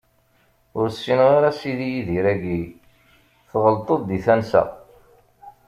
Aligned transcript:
Ur 0.77 0.87
ssineɣ 0.91 1.29
ara 1.37 1.51
Si 1.59 1.71
Yidir-agi, 1.93 2.61
tɣelṭeḍ 3.51 4.01
di 4.09 4.19
tansa. 4.25 4.63